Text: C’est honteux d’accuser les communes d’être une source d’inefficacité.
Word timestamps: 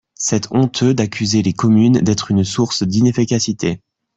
C’est 0.15 0.47
honteux 0.49 0.95
d’accuser 0.95 1.43
les 1.43 1.53
communes 1.53 1.99
d’être 1.99 2.31
une 2.31 2.43
source 2.43 2.81
d’inefficacité. 2.81 3.83